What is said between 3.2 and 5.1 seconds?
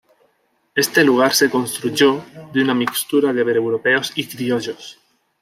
de europeos y criollos.